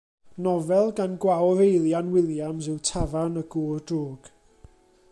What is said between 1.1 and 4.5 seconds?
Gwawr Eilian Williams yw Tafarn y Gŵr Drwg.